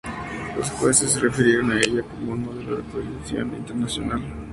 Los 0.57 0.71
jueces 0.71 1.11
se 1.11 1.19
refirieron 1.19 1.71
a 1.73 1.77
ella 1.79 2.01
como 2.01 2.31
una 2.31 2.45
modelo 2.47 2.77
con 2.77 2.85
proyección 2.85 3.53
internacional. 3.55 4.31